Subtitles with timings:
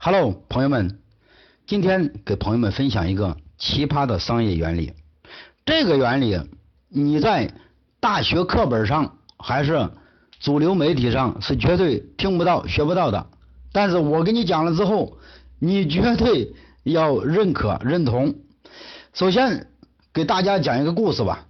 [0.00, 1.00] Hello，朋友们，
[1.66, 4.92] 今天给朋友们分享一个奇葩的商业原理。
[5.66, 6.40] 这个原理
[6.88, 7.52] 你在
[7.98, 9.90] 大学课本上还是
[10.38, 13.26] 主流媒体上是绝对听不到、学不到的。
[13.72, 15.18] 但是我给你讲了之后，
[15.58, 16.54] 你绝对
[16.84, 18.36] 要认可、认同。
[19.14, 19.66] 首先
[20.14, 21.48] 给大家讲一个故事吧。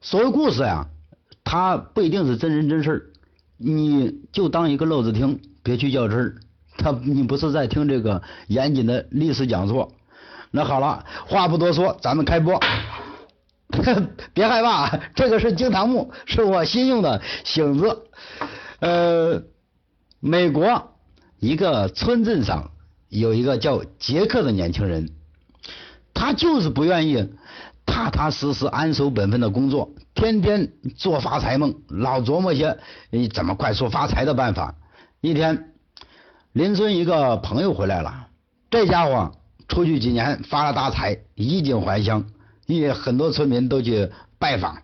[0.00, 0.88] 所谓故事呀，
[1.44, 3.02] 它不一定是真人真事儿，
[3.58, 6.36] 你就当一个乐子听，别去较真儿。
[6.76, 9.92] 他你不是在听这个严谨的历史讲座？
[10.52, 12.58] 那好了，话不多说，咱们开播。
[14.32, 18.04] 别害怕，这个是惊堂木，是我新用的醒子。
[18.78, 19.42] 呃，
[20.20, 20.94] 美国
[21.40, 22.70] 一个村镇上
[23.08, 25.10] 有一个叫杰克的年轻人，
[26.14, 27.28] 他就是不愿意
[27.84, 32.78] 踏踏实实、安守本分的工作，天天做发财梦，老琢磨些
[33.34, 34.76] 怎么快速发财的办法。
[35.20, 35.72] 一天。
[36.56, 38.28] 邻村一个朋友回来了，
[38.70, 39.30] 这家伙
[39.68, 42.24] 出去几年发了大财，衣锦还乡，
[42.64, 44.78] 也很多村民都去拜访。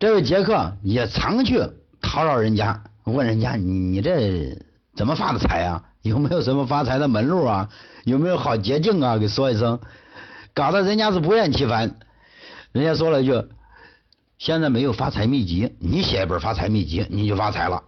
[0.00, 1.60] 这位杰克也常去
[2.02, 4.58] 叨扰人家，问人家你你这
[4.96, 5.84] 怎么发的财啊？
[6.02, 7.68] 有没有什么发财的门路啊？
[8.02, 9.18] 有没有好捷径啊？
[9.18, 9.78] 给说一声，
[10.52, 11.94] 搞得人家是不厌其烦。
[12.72, 13.40] 人家说了一句：
[14.36, 17.84] 现在没有发财秘籍，你写一本发财秘籍，你就发财了。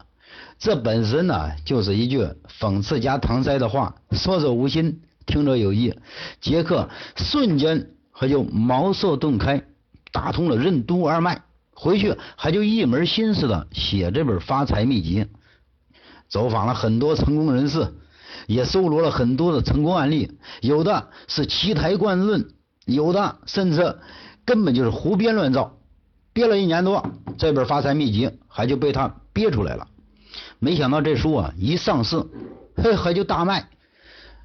[0.58, 2.26] 这本身呢，就是一句
[2.58, 5.94] 讽刺加搪塞的话，说者无心，听者有意。
[6.40, 9.62] 杰克瞬间他就茅塞顿开，
[10.10, 11.42] 打通了任督二脉，
[11.72, 15.26] 回去还就一门心思的写这本发财秘籍，
[16.28, 17.94] 走访了很多成功人士，
[18.48, 22.48] 也搜罗了很多的成功案例，有的是奇台怪论，
[22.84, 23.96] 有的甚至
[24.44, 25.78] 根本就是胡编乱造。
[26.32, 27.04] 憋了一年多，
[27.36, 29.86] 这本发财秘籍还就被他憋出来了。
[30.58, 32.25] 没想到这书啊一上市，
[32.77, 33.69] 嘿，还就大卖，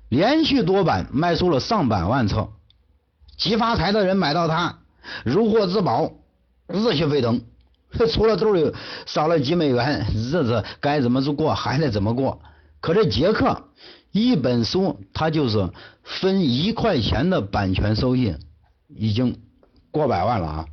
[0.10, 2.50] 连续多版卖出了上百万册，
[3.38, 4.80] 急发财的人买到它
[5.24, 6.12] 如获至宝，
[6.68, 7.42] 热血沸腾。
[8.12, 8.74] 除了兜里
[9.06, 12.42] 少了几美元，日子该怎么过还得怎么过。
[12.82, 13.70] 可这杰克
[14.12, 15.70] 一本书他就是
[16.04, 18.36] 分一块钱的版权收益，
[18.88, 19.40] 已经
[19.92, 20.66] 过百万了啊！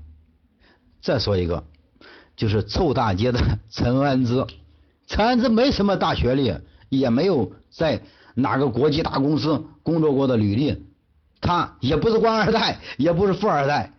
[1.02, 1.64] 再说一个，
[2.36, 4.46] 就是臭大街的陈安之。
[5.10, 6.54] 陈安之没什么大学历，
[6.88, 8.00] 也没有在
[8.34, 10.84] 哪个国际大公司工作过的履历，
[11.40, 13.92] 他也不是官二代，也不是富二代，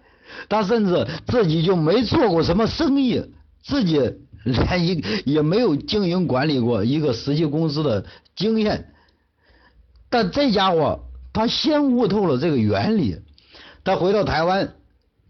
[0.48, 3.26] 他甚至自己就没做过什么生意，
[3.62, 4.00] 自己
[4.46, 8.06] 连一也没有经营管理过一个实际公司的
[8.38, 8.94] 经验。
[10.10, 11.02] 但这家伙
[11.34, 13.18] 他先悟透了这个原理，
[13.84, 14.76] 他回到台湾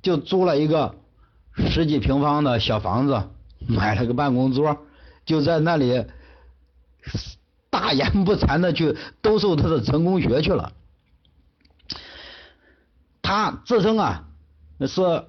[0.03, 0.93] 就租了一个
[1.71, 3.23] 十几平方的小房子，
[3.67, 4.77] 买了个办公桌。
[5.31, 6.05] 就在那里
[7.69, 10.73] 大言不惭的去兜售他的成功学去了。
[13.21, 14.27] 他自称啊
[14.85, 15.23] 是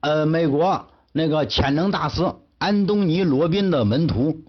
[0.00, 4.42] 呃美国那个潜能大师安东尼罗宾的门徒，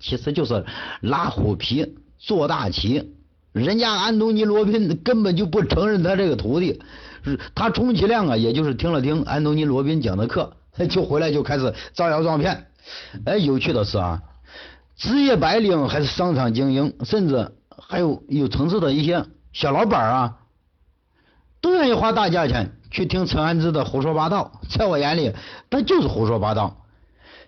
[0.00, 0.64] 其实就是
[1.02, 3.12] 拉虎皮做大旗。
[3.52, 6.80] 人家安东尼罗宾根本就不承认他这个徒弟，
[7.54, 10.56] 他充其量啊也就是听了听安东尼罗宾讲的课，
[10.88, 12.68] 就回来就开始招摇撞骗。
[13.24, 14.22] 哎，有趣的是啊，
[14.96, 20.38] 职业白领还是商场精英，甚至还有有层次的一些小老板啊，
[21.60, 24.60] 都愿意花大价钱去听陈安之的胡说八道。
[24.68, 25.34] 在我眼里，
[25.70, 26.84] 他就是胡说八道。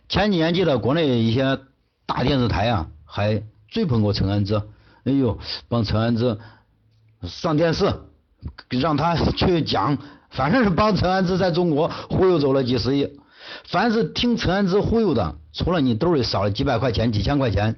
[0.09, 1.59] 前几年记得国内一些
[2.07, 4.57] 大电视台啊，还追捧过陈安之，
[5.05, 5.39] 哎呦，
[5.69, 6.39] 帮陈安之
[7.23, 7.93] 上电视，
[8.71, 9.99] 让他 去讲，
[10.31, 13.18] 反正是帮陈安之在中国忽悠走了几十亿。
[13.67, 17.77] 凡是听陈安之忽悠的，除了你兜里少了几百块钱、几千块钱，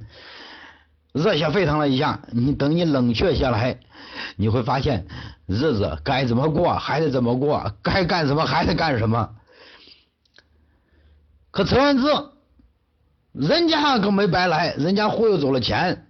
[1.13, 3.81] 热血沸腾了一下，你等你冷却下来，
[4.37, 5.07] 你会发现
[5.47, 9.31] 日子该怎么过还得怎么过，该干什么还得干什么。
[11.51, 12.05] 可陈安之，
[13.33, 16.07] 人家可没白来，人家忽悠走了钱。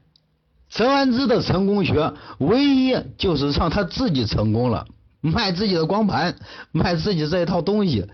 [0.68, 4.86] 陈安之的成功学，唯一就是让他自己成功了，
[5.20, 6.36] 卖自己的光盘，
[6.72, 8.06] 卖自己这一套东西。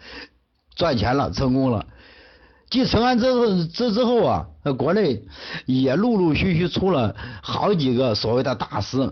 [0.76, 1.86] 赚钱了，成功了。
[2.68, 4.46] 继陈安之后之之后啊，
[4.76, 5.22] 国内
[5.66, 9.08] 也陆陆续续出了好几个所谓的大师，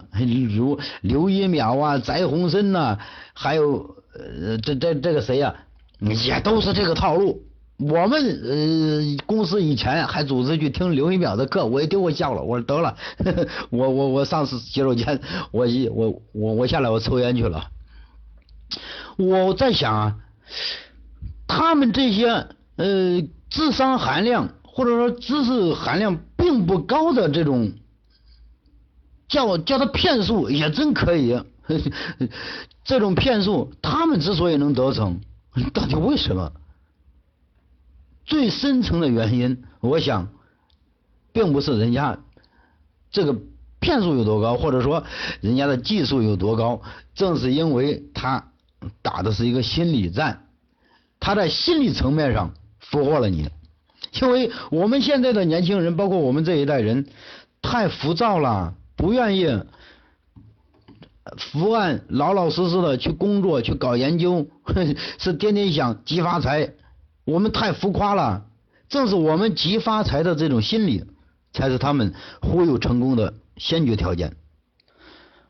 [0.50, 2.99] 如刘一淼啊、翟鸿燊呐，
[3.32, 5.55] 还有呃这这这个谁呀，
[6.00, 7.43] 也都是这个套路。
[7.78, 12.96] 我们呃公司以前还组织去听刘一淼的课，我一听我笑了，我说得了，
[13.70, 15.20] 我我我上洗手间，
[15.52, 17.69] 我一我我我下来我抽烟去了。
[19.17, 20.17] 我在想啊。
[21.46, 27.73] 他们这些呃智商含量或者说知识含量并不高的这种
[29.29, 31.43] 叫叫他骗术也真可以。
[32.85, 35.23] 这种骗术，他们之所以能得逞，
[35.73, 36.52] 到底为什么？
[38.26, 40.29] 最深层的原因，我想，
[41.32, 42.19] 并不是人家
[43.11, 43.35] 这个
[43.81, 45.05] 骗术有多高，或者说
[45.41, 46.82] 人家的技术有多高，
[47.14, 48.52] 正是因为他
[49.00, 50.46] 打的是一个心理战，
[51.24, 53.48] 他在心理层面上俘获了你。
[54.20, 57.06] 因为我们现在的年轻人，包括我们这一代人，
[57.62, 59.62] 太浮躁了，不愿意
[61.38, 64.46] 伏案老老实实的去工作、去搞研究，
[65.18, 66.74] 是天天想急发财。
[67.24, 68.44] 我们太浮夸了，
[68.90, 71.06] 正是我们急发财的这种心理，
[71.54, 72.12] 才是他们
[72.42, 74.36] 忽悠成功的先决条件。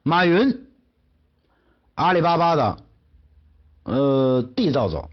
[0.05, 0.67] 马云，
[1.95, 2.77] 阿里巴巴的
[3.83, 5.11] 呃缔造者，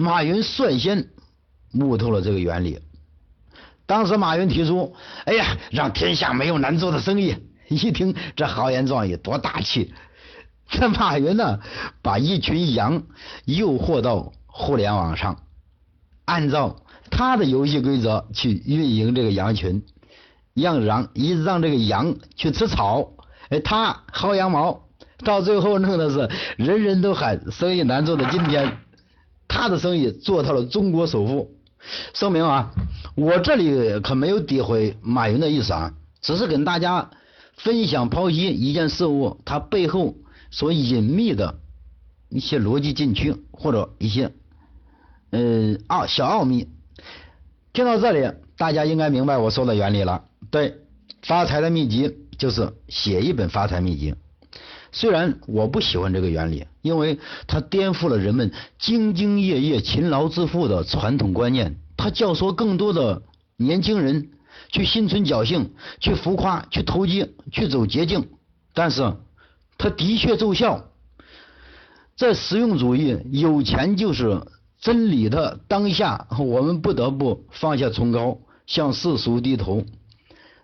[0.00, 1.10] 马云率先
[1.74, 2.80] 悟透了这个原理。
[3.84, 7.36] 当时马云提出：“哎呀，让天下没有难做的生意。
[7.68, 9.92] ”一听这豪言壮语，多大气！
[10.70, 11.60] 这马云呢，
[12.00, 13.02] 把一群羊
[13.44, 15.42] 诱惑到互联网上。
[16.24, 16.76] 按照
[17.10, 19.82] 他的游戏规则去运营这个羊群，
[20.54, 23.12] 让羊一直让这个羊去吃草，
[23.50, 24.88] 哎，他薅羊毛，
[25.26, 28.78] 到最后弄的是人人都喊生意难做的今天，
[29.50, 31.50] 他的生意做到了中国首富。
[32.14, 32.72] 声明啊，
[33.16, 37.10] 我这里可没有诋毁马云的意思啊，只是跟大家
[37.56, 40.14] 分享剖析一件事物它背后
[40.50, 41.58] 所隐秘的
[42.28, 44.32] 一些逻辑禁区或者一些。
[45.32, 46.68] 嗯，奥小奥秘，
[47.72, 50.24] 听到这里，大家应该明白我说的原理了。
[50.50, 50.76] 对，
[51.22, 54.14] 发财的秘籍就是写一本发财秘籍。
[54.92, 63.22] 虽然我不喜欢这个原理，因为它颠覆了人们兢兢业业、勤劳致富的传统观念，它教唆更多的
[63.56, 64.30] 年轻人
[64.70, 68.28] 去心存侥幸、去浮夸、去投机、去走捷径。
[68.74, 69.14] 但是，
[69.78, 70.84] 它的确奏效。
[72.16, 74.42] 在实用主义，有钱就是。
[74.82, 79.84] 真理的当下，我们不得不放下崇高，向世俗低头。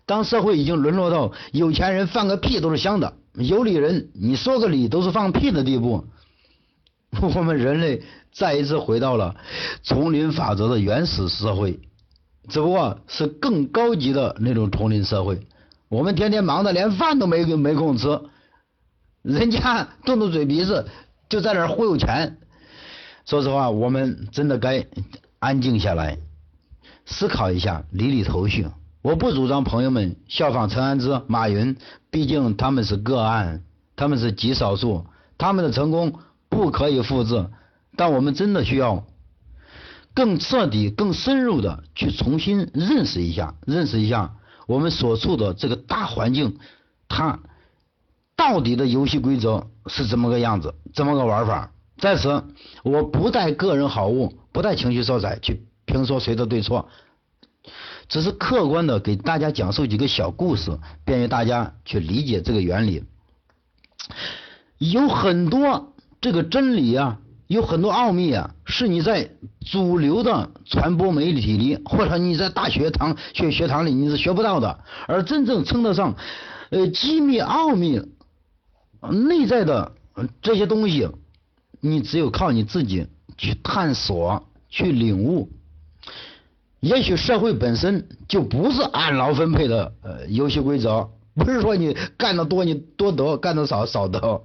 [0.07, 6.07] 当社会已经沦落到有钱人放个屁都是香的，有理人你说个理都是放屁的地步，
[7.21, 8.03] 我们人类
[8.33, 9.37] 再一次回到了
[9.83, 11.81] 丛林法则的原始社会，
[12.49, 15.47] 只不过是更高级的那种丛林社会。
[15.89, 18.21] 我们天天忙的连饭都没没空吃，
[19.23, 20.89] 人家动动嘴皮子
[21.29, 22.39] 就在那忽悠钱。
[23.25, 24.87] 说实话，我们真的该
[25.39, 26.19] 安静下来，
[27.05, 28.67] 思考一下，理理头绪。
[29.07, 31.77] 我不主张朋友们效仿陈安之、马云，
[32.11, 33.63] 毕竟他们是个案，
[33.95, 35.07] 他们是极少数，
[35.39, 36.15] 他们的成功
[36.49, 37.47] 不可以复制。
[37.95, 39.05] 但我们真的需要
[40.13, 44.35] 更彻底、更深入的去重新认识一下，认识一下
[44.67, 46.59] 我们所处的这个大环境，
[47.07, 47.39] 它
[48.35, 51.71] 到底的游戏规则是怎么个样子，怎么个玩法。
[51.99, 52.43] 在此，
[52.83, 56.89] 我不带个人好恶，不带情绪色彩去评说谁的对错，
[58.09, 63.05] 只是客观的给大家讲述几个小故事，便于大家去理解这个原理。
[64.79, 69.31] 有很多这个真理啊，有很多奥秘啊，是你在
[69.65, 76.15] 主流的传播媒体里，或者你在大学堂学学堂里你是学不到的，而真正称得上
[76.71, 78.01] 呃机密奥秘
[79.11, 79.93] 内在的
[80.41, 81.09] 这些东西。
[81.81, 85.51] 你只有靠你自己去探索、去领悟。
[86.87, 94.45] 也许社会本身就不是按劳分配的呃游戏规则，不是说你干的多你多得，干的少少得。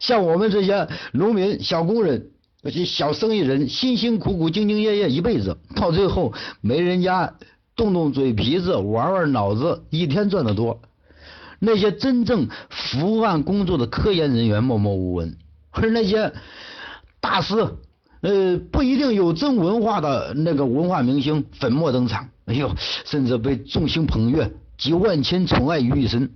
[0.00, 7.34] 像我们这些农民、小工人、那些小生意人，辛辛苦苦、兢兢业业一辈子，到最后没人家
[7.76, 10.80] 动动嘴皮子、玩玩脑子，一天赚得多。
[11.60, 15.36] 那些真正伏案工作的科研人员默默无闻，
[15.70, 16.32] 而那些。
[17.18, 17.54] 大师，
[18.26, 26.32] 呃，不一定有真文化的那个文化明星粉墨登场，哎呦，甚至被众星捧月，集万千宠爱于一身。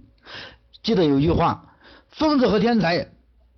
[0.85, 1.75] 记得有句话，
[2.11, 3.09] 疯子和天才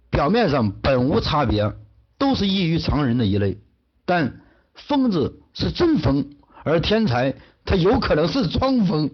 [0.09, 1.75] 表面上本无差别，
[2.17, 3.59] 都是异于常人的一类，
[4.07, 4.41] 但
[4.75, 6.31] 疯子是真疯，
[6.65, 7.35] 而天才
[7.67, 9.11] 他有可能是装疯。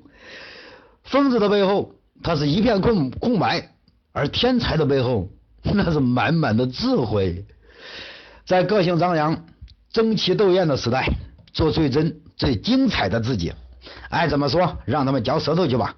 [1.03, 1.91] 疯子的背后，
[2.23, 3.75] 他是一片空空白，
[4.13, 5.29] 而天才的背后，
[5.65, 7.45] 那是满满的智慧。
[8.49, 9.45] 在个性张扬、
[9.93, 11.07] 争奇斗艳的时代，
[11.53, 13.53] 做最真、最精彩的自己。
[14.09, 15.95] 爱怎么说，让他们嚼舌头去吧。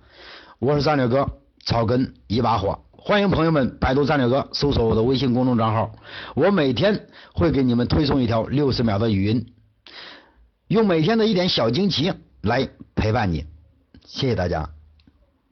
[0.58, 1.28] 我是战略哥，
[1.64, 2.80] 草根一把火。
[2.90, 5.92] 欢迎朋友们百度战略哥，搜索我的微信公众账号。
[6.34, 9.54] 我每天会给你们推送一条六十秒的语音，
[10.66, 13.44] 用每天的一点小惊奇来陪伴你。
[14.04, 14.70] 谢谢大家。